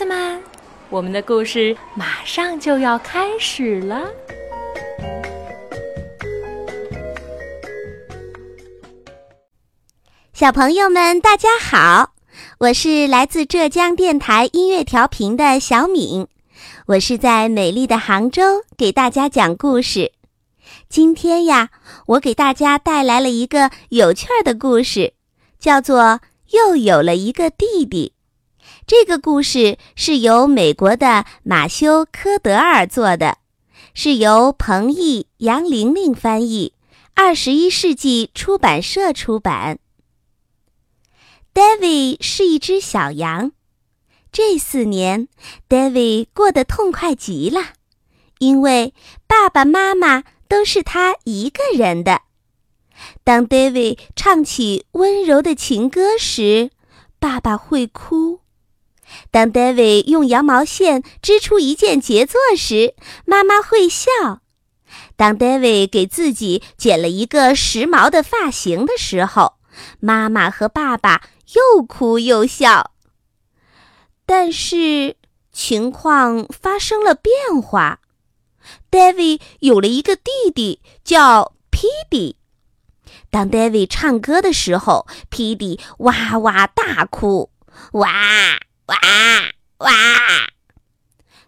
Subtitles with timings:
[0.00, 0.42] 子们，
[0.88, 4.08] 我们的故事马上就要开始了。
[10.32, 12.14] 小朋友们，大家好，
[12.60, 16.26] 我是来自浙江电台音乐调频的小敏，
[16.86, 20.12] 我是在美丽的杭州给大家讲故事。
[20.88, 21.68] 今天呀，
[22.06, 25.12] 我给大家带来了一个有趣儿的故事，
[25.58, 26.00] 叫做
[26.52, 28.14] 《又有了一个弟弟》。
[28.90, 33.38] 这个故事是由美国的马修·科德尔做的，
[33.94, 36.74] 是由彭毅、杨玲玲翻译，
[37.14, 39.78] 二十一世纪出版社出版。
[41.54, 43.52] David 是一只小羊，
[44.32, 45.28] 这四年
[45.68, 47.74] ，David 过得痛快极了，
[48.40, 48.92] 因为
[49.28, 52.22] 爸爸妈妈都是他一个人的。
[53.22, 56.72] 当 David 唱起温柔的情歌时，
[57.20, 58.40] 爸爸会哭；
[59.30, 62.94] 当 David 用羊毛线织出一件杰作时，
[63.24, 64.40] 妈妈会笑；
[65.16, 69.54] 当 David 给自己剪了一个时髦的发型的时候，
[69.98, 71.22] 妈妈和爸爸。
[71.76, 72.92] 又哭又笑。
[74.24, 75.16] 但是
[75.50, 77.98] 情况发生了变化
[78.88, 82.36] ，David 有了一个弟弟，叫 p d
[83.30, 87.50] 当 David 唱歌的时候 p d 哇哇大哭，
[87.94, 88.12] 哇
[88.90, 88.96] 哇
[89.78, 89.90] 哇。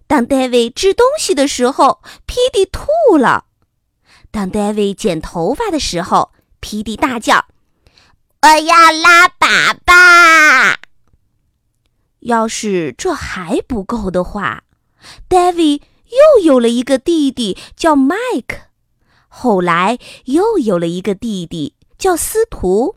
[0.06, 3.46] 当 David 吃东西的时候 p d 吐了。
[4.30, 7.46] 当 David 剪头发的时候 p d 大叫。
[8.42, 10.76] 我要拉粑粑。
[12.20, 14.62] 要是这还不够的话
[15.28, 18.60] ，David 又有了一个弟弟叫 Mike，
[19.26, 22.96] 后来又有了一个弟弟叫司徒。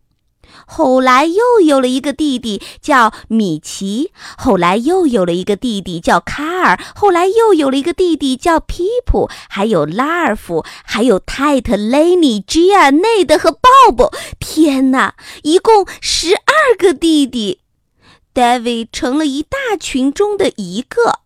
[0.66, 14.14] 后来又有了一个弟弟叫米奇，后来又有了一个弟弟叫卡尔，后来又有了一个弟弟叫皮普，还有拉尔夫，还有泰特、雷尼、吉尔、内德和鲍勃。
[14.40, 17.62] 天哪，一共十二个弟弟
[18.34, 21.20] ，David 成了一大群中的一个，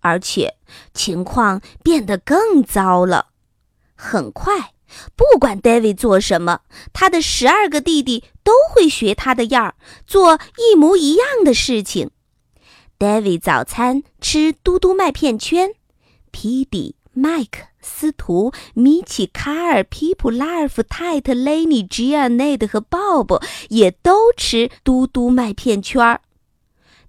[0.00, 0.56] 而且
[0.92, 3.28] 情况变得更糟了。
[3.94, 4.75] 很快。
[5.14, 6.60] 不管 David 做什么，
[6.92, 9.74] 他的十二个弟弟都会学他的样儿，
[10.06, 12.10] 做一模一样的事情。
[12.98, 15.74] David 早餐吃嘟嘟麦片圈，
[16.30, 26.20] 皮迪、麦克、斯图、米奇、卡尔、皮普、拉尔夫、泰特、雷尼、吉尔、内德和鲍勃也都吃嘟嘟麦片圈儿。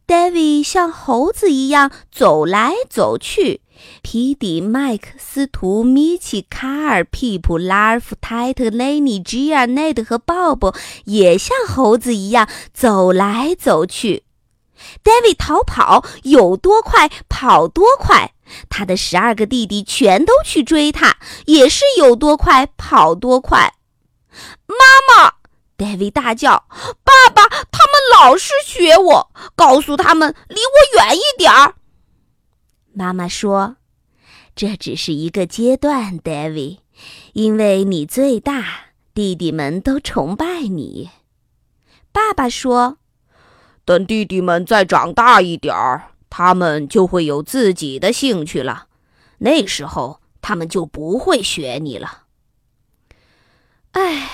[0.06, 3.62] David 像猴子一样走来走去。
[4.02, 14.24] 皮迪、麦克斯、图、米奇、卡尔、皮普、拉尔夫、泰特、雷尼、吉尔、内德和鲍勃也像猴子一样走来走去。
[15.04, 18.34] David 逃跑有多快跑多快，
[18.70, 23.74] 他的十二个弟弟全都去追他，也是有多快跑多快。
[24.68, 24.76] 妈
[25.08, 25.34] 妈
[25.78, 26.66] ，David 大叫
[27.04, 31.74] ：“爸爸，他们老是学我，告诉他们离我远一点儿。”
[32.98, 33.76] 妈妈说
[34.58, 36.80] ：“这只是一个阶段，David，
[37.34, 41.12] 因为你最大，弟弟们都崇拜你。”
[42.12, 42.98] 爸爸说
[43.86, 48.88] ：“等弟弟们再长大一点儿，他们就会有自己的兴趣了，
[49.38, 52.24] 那时候他们就不会学你了。”
[53.94, 54.28] 唉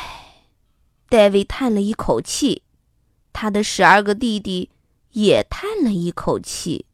[1.09, 2.63] ，David 叹了一口气，
[3.34, 4.69] 他的十二个弟弟
[5.12, 6.85] 也叹了一口气。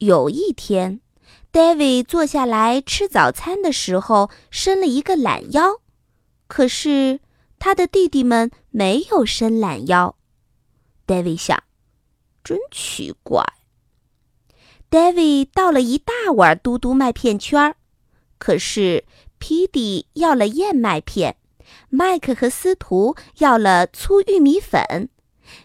[0.00, 1.02] 有一天
[1.52, 5.82] ，David 坐下来吃早餐的时候伸了一个懒腰，
[6.46, 7.20] 可是
[7.58, 10.16] 他的弟弟们没有伸懒腰。
[11.06, 11.62] David 想，
[12.42, 13.44] 真奇怪。
[14.90, 17.76] David 倒了一大碗嘟嘟麦片圈儿，
[18.38, 19.04] 可是
[19.38, 21.36] p d 要了燕麦片，
[21.90, 25.10] 麦克和司徒要了粗玉米粉，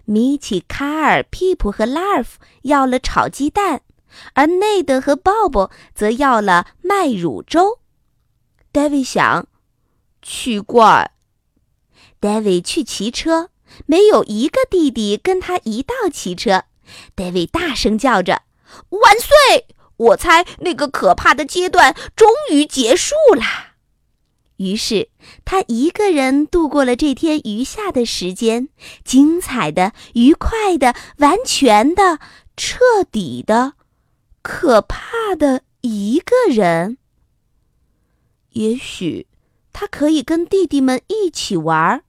[0.04, 3.84] 米奇、卡尔、皮普和拉尔夫要了炒鸡蛋。
[4.34, 7.80] 而内德和鲍勃则要了麦乳粥。
[8.74, 9.48] David 想，
[10.22, 11.12] 奇怪。
[12.20, 13.50] David 去骑车，
[13.86, 16.64] 没有一个弟弟跟他一道骑车。
[17.14, 18.44] 戴维大声叫着
[18.90, 19.68] ：“万岁！
[19.98, 23.44] 我猜那个可怕的阶段终于结束了。”
[24.58, 25.10] 于是
[25.44, 28.70] 他一个人度过了这天余下的时间，
[29.04, 32.20] 精彩的、愉快的、完全的、
[32.56, 33.74] 彻底的。
[34.48, 37.00] 可怕的一个人。
[38.52, 39.26] 也许
[39.74, 42.04] 他可以跟弟弟们一起玩。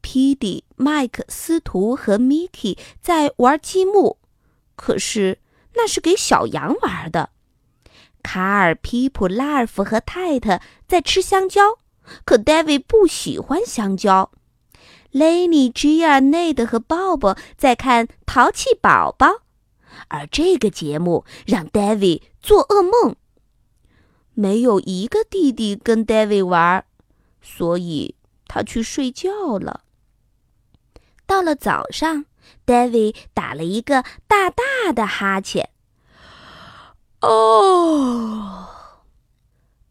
[0.00, 4.16] 皮迪、麦克斯图和米奇在玩积木，
[4.76, 5.40] 可是
[5.74, 7.28] 那是给小羊玩的。
[8.22, 11.80] 卡尔、皮普、拉尔夫和泰特在吃香蕉，
[12.24, 14.32] 可 David 不喜欢香蕉。
[15.10, 19.26] 雷尼、吉尔、内德和鲍勃在看《淘气宝宝》，
[20.08, 23.16] 而这个节目让 David 做噩梦。
[24.34, 26.84] 没有一个弟弟跟 David 玩，
[27.42, 28.14] 所以
[28.46, 29.80] 他去睡觉了。
[31.26, 32.24] 到了早上
[32.64, 35.70] ，David 打了一个大大的哈欠。
[37.20, 38.68] 哦，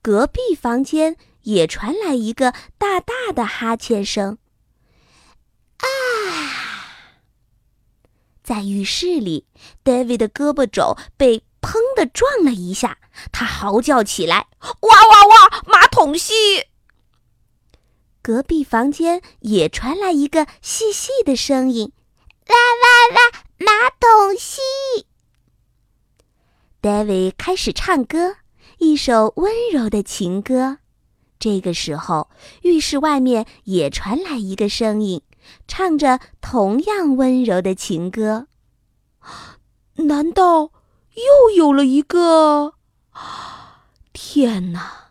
[0.02, 4.38] 隔壁房间也传来一个大大的哈欠声。
[8.48, 9.46] 在浴室里
[9.84, 12.98] ，David 的胳膊肘被砰的撞了一下，
[13.34, 15.64] 他嚎叫起来：“哇哇哇！
[15.66, 16.34] 马桶戏！”
[18.24, 21.92] 隔壁房间也传来一个细细的声音
[22.48, 23.44] ：“哇哇哇！
[23.58, 24.62] 马桶戏！”
[26.82, 28.38] David 开始唱歌，
[28.78, 30.78] 一首温柔的情歌。
[31.38, 32.30] 这个时候，
[32.62, 35.22] 浴室外面也传来一个声音，
[35.68, 38.48] 唱着同样温柔的情歌。
[40.06, 40.72] 难道
[41.16, 42.74] 又有了一个？
[44.14, 45.08] 天哪！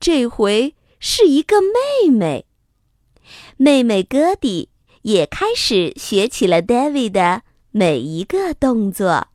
[0.00, 2.46] 这回是一个妹妹。
[3.56, 4.70] 妹妹戈迪
[5.02, 7.42] 也开始学起了 David 的
[7.72, 9.28] 每一个动作。